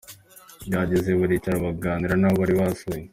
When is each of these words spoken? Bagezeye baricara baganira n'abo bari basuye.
Bagezeye 0.73 1.17
baricara 1.21 1.65
baganira 1.65 2.13
n'abo 2.17 2.37
bari 2.41 2.53
basuye. 2.59 3.03